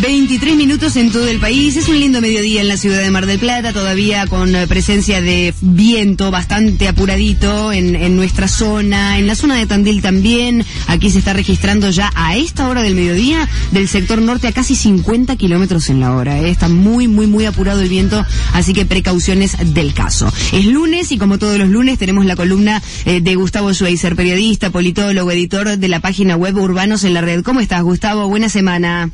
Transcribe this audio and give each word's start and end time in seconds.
23 0.00 0.56
minutos 0.56 0.96
en 0.96 1.12
todo 1.12 1.28
el 1.28 1.40
país. 1.40 1.76
Es 1.76 1.88
un 1.88 2.00
lindo 2.00 2.22
mediodía 2.22 2.62
en 2.62 2.68
la 2.68 2.78
ciudad 2.78 3.00
de 3.00 3.10
Mar 3.10 3.26
del 3.26 3.38
Plata, 3.38 3.74
todavía 3.74 4.26
con 4.26 4.56
eh, 4.56 4.66
presencia 4.66 5.20
de 5.20 5.52
viento 5.60 6.30
bastante 6.30 6.88
apuradito 6.88 7.70
en, 7.70 7.94
en, 7.94 8.16
nuestra 8.16 8.48
zona, 8.48 9.18
en 9.18 9.26
la 9.26 9.34
zona 9.34 9.56
de 9.56 9.66
Tandil 9.66 10.00
también. 10.00 10.64
Aquí 10.86 11.10
se 11.10 11.18
está 11.18 11.34
registrando 11.34 11.90
ya 11.90 12.10
a 12.14 12.34
esta 12.36 12.68
hora 12.68 12.82
del 12.82 12.94
mediodía 12.94 13.46
del 13.72 13.88
sector 13.88 14.22
norte 14.22 14.48
a 14.48 14.52
casi 14.52 14.74
50 14.74 15.36
kilómetros 15.36 15.90
en 15.90 16.00
la 16.00 16.14
hora. 16.14 16.38
¿eh? 16.38 16.48
Está 16.48 16.68
muy, 16.68 17.06
muy, 17.06 17.26
muy 17.26 17.44
apurado 17.44 17.82
el 17.82 17.90
viento, 17.90 18.24
así 18.54 18.72
que 18.72 18.86
precauciones 18.86 19.56
del 19.74 19.92
caso. 19.92 20.32
Es 20.52 20.64
lunes 20.64 21.12
y 21.12 21.18
como 21.18 21.38
todos 21.38 21.58
los 21.58 21.68
lunes 21.68 21.98
tenemos 21.98 22.24
la 22.24 22.36
columna 22.36 22.82
eh, 23.04 23.20
de 23.20 23.34
Gustavo 23.34 23.74
Schweizer, 23.74 24.16
periodista, 24.16 24.70
politólogo, 24.70 25.30
editor 25.30 25.76
de 25.76 25.88
la 25.88 26.00
página 26.00 26.36
web 26.36 26.56
Urbanos 26.56 27.04
en 27.04 27.12
la 27.12 27.20
Red. 27.20 27.42
¿Cómo 27.42 27.60
estás, 27.60 27.82
Gustavo? 27.82 28.28
Buena 28.28 28.48
semana. 28.48 29.10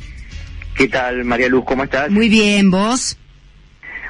¿Qué 0.77 0.87
tal, 0.87 1.25
María 1.25 1.49
Luz? 1.49 1.65
¿Cómo 1.65 1.83
estás? 1.83 2.11
Muy 2.11 2.29
bien, 2.29 2.69
¿vos? 2.69 3.17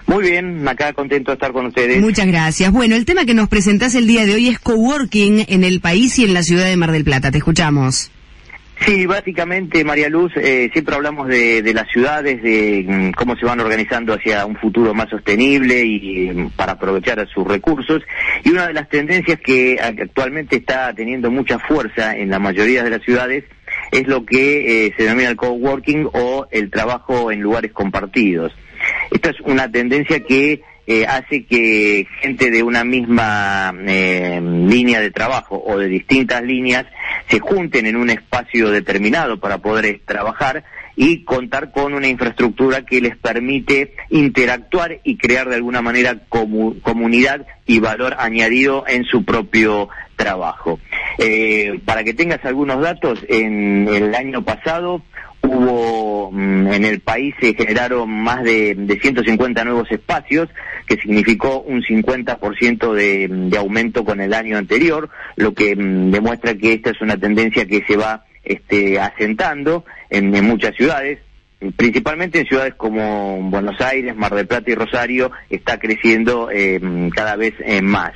Muy 0.05 0.29
bien, 0.29 0.67
acá 0.67 0.91
contento 0.91 1.31
de 1.31 1.35
estar 1.35 1.53
con 1.53 1.65
ustedes. 1.67 2.01
Muchas 2.01 2.27
gracias. 2.27 2.71
Bueno, 2.73 2.95
el 2.95 3.05
tema 3.05 3.23
que 3.25 3.33
nos 3.33 3.47
presentás 3.47 3.95
el 3.95 4.05
día 4.05 4.25
de 4.25 4.35
hoy 4.35 4.49
es 4.49 4.59
coworking 4.59 5.45
en 5.47 5.63
el 5.63 5.79
país 5.79 6.19
y 6.19 6.25
en 6.25 6.33
la 6.33 6.43
ciudad 6.43 6.65
de 6.65 6.75
Mar 6.75 6.91
del 6.91 7.05
Plata. 7.05 7.31
Te 7.31 7.37
escuchamos. 7.37 8.11
Sí, 8.85 9.05
básicamente, 9.05 9.83
María 9.85 10.09
Luz, 10.09 10.33
eh, 10.35 10.69
siempre 10.71 10.95
hablamos 10.95 11.29
de, 11.29 11.61
de, 11.61 11.73
las 11.73 11.87
ciudades, 11.89 12.43
de 12.43 12.85
mm, 12.87 13.11
cómo 13.11 13.35
se 13.37 13.45
van 13.45 13.59
organizando 13.59 14.13
hacia 14.13 14.45
un 14.45 14.55
futuro 14.57 14.93
más 14.93 15.09
sostenible 15.09 15.83
y 15.83 16.29
mm, 16.29 16.49
para 16.49 16.73
aprovechar 16.73 17.25
sus 17.33 17.47
recursos. 17.47 18.03
Y 18.43 18.49
una 18.49 18.67
de 18.67 18.73
las 18.73 18.89
tendencias 18.89 19.39
que 19.39 19.79
actualmente 19.81 20.57
está 20.57 20.93
teniendo 20.93 21.31
mucha 21.31 21.59
fuerza 21.59 22.15
en 22.15 22.29
la 22.29 22.39
mayoría 22.39 22.83
de 22.83 22.89
las 22.89 23.01
ciudades 23.01 23.45
es 23.91 24.07
lo 24.07 24.25
que 24.25 24.87
eh, 24.87 24.93
se 24.97 25.03
denomina 25.03 25.29
el 25.29 25.35
coworking 25.35 26.09
o 26.13 26.47
el 26.51 26.69
trabajo 26.69 27.31
en 27.31 27.41
lugares 27.41 27.71
compartidos. 27.71 28.53
Esta 29.11 29.29
es 29.29 29.39
una 29.41 29.71
tendencia 29.71 30.19
que 30.21 30.61
eh, 30.89 31.05
hace 31.05 31.45
que 31.45 32.07
gente 32.21 32.49
de 32.49 32.63
una 32.63 32.85
misma 32.85 33.73
eh, 33.87 34.39
línea 34.41 35.01
de 35.01 35.11
trabajo 35.11 35.61
o 35.65 35.77
de 35.77 35.87
distintas 35.87 36.41
líneas 36.43 36.85
se 37.27 37.39
junten 37.39 37.85
en 37.87 37.97
un 37.97 38.09
espacio 38.09 38.69
determinado 38.69 39.37
para 39.39 39.57
poder 39.57 39.99
trabajar 40.05 40.63
y 40.99 41.23
contar 41.23 41.71
con 41.71 41.93
una 41.93 42.07
infraestructura 42.07 42.81
que 42.81 42.99
les 42.99 43.15
permite 43.15 43.93
interactuar 44.09 44.99
y 45.03 45.15
crear 45.15 45.47
de 45.47 45.55
alguna 45.55 45.83
manera 45.83 46.17
comunidad 46.27 47.45
y 47.67 47.79
valor 47.79 48.15
añadido 48.17 48.83
en 48.87 49.05
su 49.05 49.23
propio 49.23 49.89
trabajo. 50.15 50.79
Eh, 51.19 51.79
para 51.85 52.03
que 52.03 52.15
tengas 52.15 52.43
algunos 52.43 52.81
datos, 52.81 53.19
en 53.29 53.87
el 53.87 54.15
año 54.15 54.43
pasado 54.43 55.03
hubo 55.43 56.31
mm, 56.31 56.73
en 56.73 56.83
el 56.83 56.99
país 56.99 57.35
se 57.39 57.53
generaron 57.53 58.09
más 58.09 58.43
de, 58.43 58.73
de 58.73 58.99
150 58.99 59.63
nuevos 59.65 59.91
espacios, 59.91 60.49
que 60.87 60.97
significó 60.97 61.61
un 61.61 61.83
50% 61.83 62.93
de, 62.93 63.27
de 63.29 63.57
aumento 63.57 64.03
con 64.03 64.19
el 64.19 64.33
año 64.33 64.57
anterior, 64.57 65.11
lo 65.35 65.53
que 65.53 65.75
mm, 65.75 66.09
demuestra 66.09 66.55
que 66.55 66.73
esta 66.73 66.89
es 66.89 67.01
una 67.01 67.17
tendencia 67.17 67.67
que 67.67 67.83
se 67.85 67.97
va 67.97 68.25
este, 68.47 68.99
asentando 68.99 69.85
en, 70.09 70.31
muchas 70.45 70.75
ciudades 70.75 71.19
principalmente 71.75 72.39
en 72.39 72.45
ciudades 72.45 72.75
como 72.75 73.41
Buenos 73.49 73.81
Aires, 73.81 74.15
Mar 74.15 74.35
del 74.35 74.45
Plata 74.45 74.69
y 74.69 74.75
Rosario, 74.75 75.31
está 75.49 75.79
creciendo 75.79 76.51
eh, 76.51 76.79
cada 77.15 77.35
vez 77.35 77.55
eh, 77.65 77.81
más. 77.81 78.13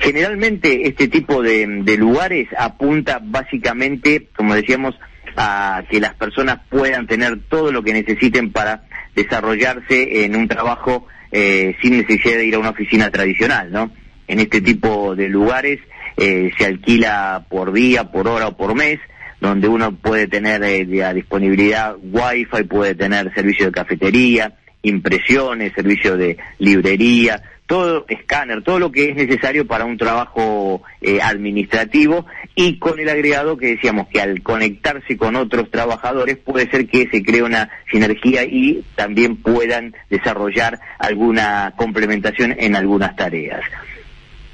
Generalmente 0.00 0.86
este 0.86 1.08
tipo 1.08 1.42
de, 1.42 1.66
de, 1.66 1.96
lugares 1.96 2.46
apunta 2.58 3.20
básicamente, 3.22 4.28
como 4.36 4.54
decíamos, 4.54 4.94
a 5.36 5.82
que 5.90 5.98
las 5.98 6.14
personas 6.14 6.58
puedan 6.68 7.06
tener 7.06 7.40
todo 7.48 7.72
lo 7.72 7.82
que 7.82 7.94
necesiten 7.94 8.52
para 8.52 8.84
desarrollarse 9.14 10.24
en 10.24 10.36
un 10.36 10.48
trabajo 10.48 11.06
eh, 11.32 11.76
sin 11.82 11.98
necesidad 11.98 12.36
de 12.36 12.46
ir 12.46 12.54
a 12.54 12.58
una 12.58 12.70
oficina 12.70 13.10
tradicional, 13.10 13.72
¿no? 13.72 13.90
En 14.28 14.40
este 14.40 14.60
tipo 14.60 15.14
de 15.16 15.28
lugares 15.28 15.80
eh, 16.16 16.50
se 16.56 16.64
alquila 16.64 17.46
por 17.48 17.72
día, 17.72 18.04
por 18.10 18.28
hora 18.28 18.48
o 18.48 18.56
por 18.56 18.74
mes, 18.74 19.00
donde 19.44 19.68
uno 19.68 19.94
puede 19.94 20.26
tener 20.26 20.62
eh, 20.64 21.04
a 21.04 21.12
disponibilidad 21.12 21.96
wifi, 22.02 22.64
puede 22.64 22.94
tener 22.94 23.32
servicio 23.34 23.66
de 23.66 23.72
cafetería, 23.72 24.54
impresiones, 24.82 25.72
servicio 25.74 26.16
de 26.16 26.38
librería, 26.58 27.42
todo 27.66 28.04
escáner, 28.08 28.62
todo 28.62 28.78
lo 28.78 28.92
que 28.92 29.10
es 29.10 29.16
necesario 29.16 29.66
para 29.66 29.84
un 29.84 29.96
trabajo 29.96 30.82
eh, 31.00 31.20
administrativo 31.22 32.26
y 32.54 32.78
con 32.78 32.98
el 33.00 33.08
agregado 33.08 33.56
que 33.56 33.68
decíamos 33.68 34.08
que 34.08 34.20
al 34.20 34.42
conectarse 34.42 35.16
con 35.16 35.36
otros 35.36 35.70
trabajadores 35.70 36.36
puede 36.36 36.70
ser 36.70 36.86
que 36.86 37.08
se 37.10 37.22
cree 37.22 37.42
una 37.42 37.70
sinergia 37.90 38.44
y 38.44 38.84
también 38.94 39.36
puedan 39.36 39.94
desarrollar 40.10 40.78
alguna 40.98 41.72
complementación 41.76 42.54
en 42.58 42.76
algunas 42.76 43.16
tareas. 43.16 43.62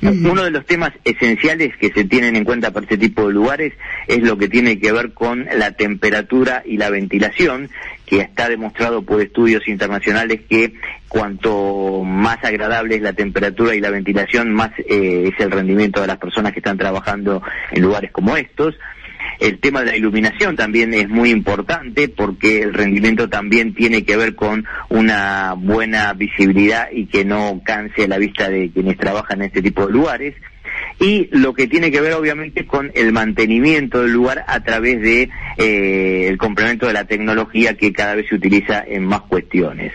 Uno 0.03 0.45
de 0.45 0.51
los 0.51 0.65
temas 0.65 0.93
esenciales 1.05 1.77
que 1.77 1.91
se 1.91 2.05
tienen 2.05 2.35
en 2.35 2.45
cuenta 2.45 2.71
para 2.71 2.85
este 2.85 2.97
tipo 2.97 3.27
de 3.27 3.35
lugares 3.35 3.75
es 4.07 4.23
lo 4.23 4.39
que 4.39 4.49
tiene 4.49 4.79
que 4.79 4.93
ver 4.93 5.13
con 5.13 5.47
la 5.55 5.73
temperatura 5.73 6.63
y 6.65 6.79
la 6.79 6.89
ventilación, 6.89 7.69
que 8.07 8.21
está 8.21 8.49
demostrado 8.49 9.03
por 9.03 9.21
estudios 9.21 9.69
internacionales 9.69 10.41
que 10.49 10.73
cuanto 11.09 12.03
más 12.03 12.43
agradable 12.45 12.97
es 12.97 13.03
la 13.03 13.13
temperatura 13.13 13.75
y 13.75 13.81
la 13.81 13.91
ventilación, 13.91 14.53
más 14.53 14.71
eh, 14.79 15.31
es 15.33 15.39
el 15.45 15.51
rendimiento 15.51 16.01
de 16.01 16.07
las 16.07 16.19
personas 16.19 16.53
que 16.53 16.61
están 16.61 16.79
trabajando 16.79 17.43
en 17.71 17.83
lugares 17.83 18.11
como 18.11 18.37
estos. 18.37 18.75
El 19.41 19.59
tema 19.59 19.81
de 19.81 19.87
la 19.87 19.97
iluminación 19.97 20.55
también 20.55 20.93
es 20.93 21.09
muy 21.09 21.31
importante 21.31 22.09
porque 22.09 22.61
el 22.61 22.75
rendimiento 22.75 23.29
también 23.31 23.75
tiene 23.75 24.05
que 24.05 24.17
ver 24.17 24.35
con 24.35 24.67
una 24.91 25.55
buena 25.57 26.13
visibilidad 26.13 26.89
y 26.93 27.07
que 27.07 27.25
no 27.25 27.63
canse 27.65 28.07
la 28.07 28.19
vista 28.19 28.51
de 28.51 28.71
quienes 28.71 28.99
trabajan 28.99 29.41
en 29.41 29.47
este 29.47 29.63
tipo 29.63 29.87
de 29.87 29.93
lugares 29.93 30.35
y 30.99 31.29
lo 31.33 31.55
que 31.55 31.67
tiene 31.67 31.91
que 31.91 32.03
ver 32.03 32.13
obviamente 32.13 32.67
con 32.67 32.93
el 32.95 33.13
mantenimiento 33.13 34.03
del 34.03 34.13
lugar 34.13 34.45
a 34.47 34.61
través 34.61 35.01
de 35.01 35.31
eh, 35.57 36.27
el 36.29 36.37
complemento 36.37 36.87
de 36.87 36.93
la 36.93 37.07
tecnología 37.07 37.75
que 37.79 37.93
cada 37.95 38.15
vez 38.15 38.29
se 38.29 38.35
utiliza 38.35 38.85
en 38.87 39.07
más 39.07 39.23
cuestiones. 39.23 39.93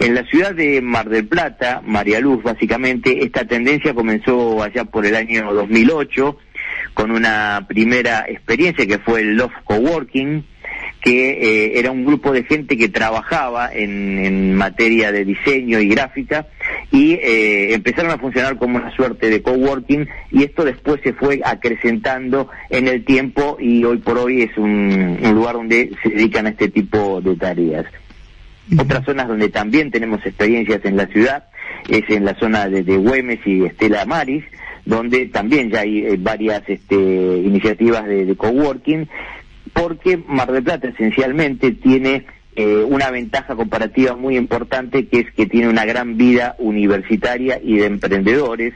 En 0.00 0.16
la 0.16 0.24
ciudad 0.24 0.52
de 0.52 0.80
Mar 0.80 1.08
del 1.08 1.28
Plata, 1.28 1.80
María 1.86 2.18
Luz, 2.18 2.42
básicamente, 2.42 3.24
esta 3.24 3.44
tendencia 3.44 3.94
comenzó 3.94 4.60
allá 4.62 4.84
por 4.84 5.06
el 5.06 5.14
año 5.14 5.54
2008 5.54 6.36
con 7.00 7.12
una 7.12 7.64
primera 7.66 8.26
experiencia 8.28 8.86
que 8.86 8.98
fue 8.98 9.22
el 9.22 9.36
Love 9.36 9.54
Coworking, 9.64 10.44
que 11.00 11.30
eh, 11.30 11.78
era 11.78 11.90
un 11.90 12.04
grupo 12.04 12.30
de 12.30 12.44
gente 12.44 12.76
que 12.76 12.90
trabajaba 12.90 13.70
en, 13.72 14.54
materia 14.54 15.10
de 15.10 15.24
diseño 15.24 15.80
y 15.80 15.88
gráfica 15.88 16.48
y 16.92 17.12
eh, 17.14 17.72
empezaron 17.72 18.10
a 18.10 18.18
funcionar 18.18 18.58
como 18.58 18.76
una 18.76 18.94
suerte 18.94 19.30
de 19.30 19.40
coworking 19.40 20.06
y 20.30 20.42
esto 20.42 20.62
después 20.62 21.00
se 21.02 21.14
fue 21.14 21.40
acrecentando 21.42 22.50
en 22.68 22.86
el 22.86 23.02
tiempo 23.06 23.56
y 23.58 23.82
hoy 23.84 23.96
por 23.96 24.18
hoy 24.18 24.42
es 24.42 24.58
un 24.58 25.18
lugar 25.32 25.54
donde 25.54 25.92
se 26.02 26.10
dedican 26.10 26.44
a 26.46 26.50
este 26.50 26.68
tipo 26.68 27.22
de 27.22 27.34
tareas. 27.36 27.86
Otras 28.78 29.04
zonas 29.04 29.28
donde 29.28 29.48
también 29.48 29.90
tenemos 29.90 30.24
experiencias 30.24 30.84
en 30.84 30.96
la 30.96 31.06
ciudad 31.06 31.44
es 31.88 32.08
en 32.08 32.24
la 32.24 32.34
zona 32.34 32.68
de, 32.68 32.82
Güemes 32.82 33.40
y 33.46 33.64
Estela 33.64 34.04
Maris, 34.04 34.44
donde 34.84 35.26
también 35.26 35.70
ya 35.70 35.80
hay 35.80 36.04
eh, 36.06 36.16
varias 36.18 36.62
este, 36.68 36.94
iniciativas 36.94 38.06
de, 38.06 38.26
de, 38.26 38.36
coworking, 38.36 39.08
porque 39.72 40.16
Mar 40.16 40.52
del 40.52 40.62
Plata 40.62 40.88
esencialmente 40.88 41.72
tiene 41.72 42.26
eh, 42.56 42.84
una 42.86 43.10
ventaja 43.10 43.54
comparativa 43.54 44.16
muy 44.16 44.36
importante, 44.36 45.06
que 45.06 45.20
es 45.20 45.32
que 45.32 45.46
tiene 45.46 45.68
una 45.68 45.84
gran 45.84 46.16
vida 46.16 46.56
universitaria 46.58 47.60
y 47.62 47.78
de 47.78 47.86
emprendedores, 47.86 48.74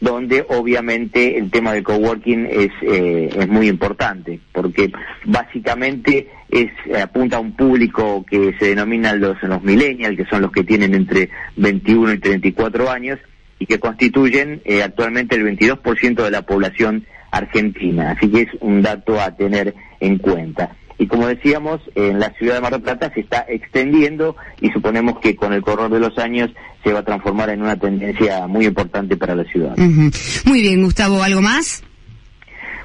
donde 0.00 0.44
obviamente 0.48 1.38
el 1.38 1.50
tema 1.50 1.72
del 1.72 1.82
coworking 1.82 2.46
es, 2.46 2.70
eh, 2.82 3.30
es 3.34 3.48
muy 3.48 3.68
importante, 3.68 4.40
porque 4.52 4.92
básicamente 5.24 6.28
es 6.50 6.70
apunta 7.02 7.38
a 7.38 7.40
un 7.40 7.52
público 7.52 8.24
que 8.28 8.54
se 8.58 8.66
denomina 8.66 9.14
los, 9.14 9.42
los 9.42 9.62
millennials, 9.62 10.16
que 10.16 10.26
son 10.26 10.42
los 10.42 10.52
que 10.52 10.64
tienen 10.64 10.94
entre 10.94 11.30
21 11.56 12.12
y 12.12 12.18
34 12.18 12.90
años, 12.90 13.18
y 13.58 13.66
que 13.66 13.78
constituyen 13.78 14.60
eh, 14.64 14.82
actualmente 14.82 15.36
el 15.36 15.44
22% 15.44 16.22
de 16.22 16.30
la 16.30 16.42
población 16.42 17.06
argentina. 17.30 18.12
Así 18.12 18.30
que 18.30 18.42
es 18.42 18.48
un 18.60 18.82
dato 18.82 19.20
a 19.20 19.34
tener 19.34 19.74
en 20.00 20.18
cuenta. 20.18 20.76
Y 20.98 21.06
como 21.06 21.26
decíamos, 21.26 21.80
en 21.94 22.18
la 22.18 22.30
ciudad 22.34 22.54
de 22.54 22.60
Mar 22.60 22.72
del 22.72 22.82
Plata 22.82 23.10
se 23.12 23.20
está 23.20 23.44
extendiendo 23.48 24.36
y 24.60 24.70
suponemos 24.70 25.18
que 25.20 25.36
con 25.36 25.52
el 25.52 25.62
correr 25.62 25.90
de 25.90 26.00
los 26.00 26.16
años 26.18 26.50
se 26.82 26.92
va 26.92 27.00
a 27.00 27.04
transformar 27.04 27.50
en 27.50 27.62
una 27.62 27.76
tendencia 27.76 28.46
muy 28.46 28.66
importante 28.66 29.16
para 29.16 29.34
la 29.34 29.44
ciudad. 29.44 29.74
Uh 29.78 29.82
-huh. 29.82 30.46
Muy 30.46 30.62
bien, 30.62 30.82
Gustavo, 30.82 31.22
¿algo 31.22 31.42
más? 31.42 31.82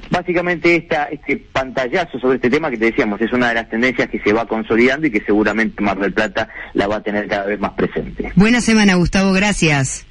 Básicamente 0.09 0.75
esta, 0.75 1.05
este 1.05 1.37
pantallazo 1.37 2.19
sobre 2.19 2.35
este 2.35 2.49
tema 2.49 2.69
que 2.69 2.77
te 2.77 2.85
decíamos 2.85 3.21
es 3.21 3.31
una 3.31 3.47
de 3.47 3.53
las 3.55 3.69
tendencias 3.69 4.09
que 4.09 4.19
se 4.19 4.33
va 4.33 4.45
consolidando 4.45 5.07
y 5.07 5.11
que 5.11 5.21
seguramente 5.21 5.81
Mar 5.81 5.97
del 5.97 6.11
Plata 6.11 6.49
la 6.73 6.87
va 6.87 6.97
a 6.97 7.01
tener 7.01 7.29
cada 7.29 7.45
vez 7.45 7.59
más 7.61 7.71
presente. 7.71 8.29
Buena 8.35 8.59
semana, 8.59 8.95
Gustavo, 8.95 9.31
gracias. 9.31 10.05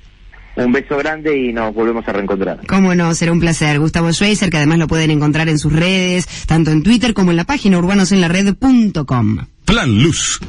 Un 0.64 0.72
beso 0.72 0.96
grande 0.96 1.36
y 1.36 1.52
nos 1.52 1.74
volvemos 1.74 2.06
a 2.06 2.12
reencontrar. 2.12 2.60
Cómo 2.66 2.94
no, 2.94 3.14
será 3.14 3.32
un 3.32 3.40
placer. 3.40 3.78
Gustavo 3.78 4.12
Schweizer, 4.12 4.50
que 4.50 4.58
además 4.58 4.78
lo 4.78 4.86
pueden 4.86 5.10
encontrar 5.10 5.48
en 5.48 5.58
sus 5.58 5.72
redes, 5.72 6.26
tanto 6.46 6.70
en 6.70 6.82
Twitter 6.82 7.14
como 7.14 7.30
en 7.30 7.36
la 7.36 7.44
página 7.44 7.78
urbanosenlared.com. 7.78 9.38
Plan 9.64 10.02
Luz 10.02 10.40